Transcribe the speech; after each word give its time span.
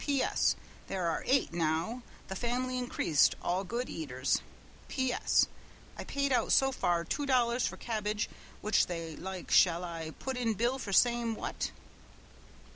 P. 0.03 0.23
S. 0.23 0.55
There 0.87 1.05
are 1.11 1.23
eight 1.27 1.53
now 1.53 2.01
the 2.27 2.35
family 2.35 2.79
increased 2.79 3.35
all 3.39 3.63
good 3.63 3.87
eaters. 3.87 4.41
P. 4.87 5.13
S. 5.13 5.47
I 5.95 6.03
paid 6.05 6.31
out 6.31 6.51
so 6.51 6.71
far 6.71 7.05
two 7.05 7.27
dollars 7.27 7.67
for 7.67 7.77
cabbage 7.77 8.27
which 8.61 8.87
they 8.87 9.15
like 9.15 9.51
shall 9.51 9.83
I 9.83 10.09
put 10.17 10.37
in 10.37 10.55
bill 10.55 10.79
for 10.79 10.91
same 10.91 11.35
what?" 11.35 11.69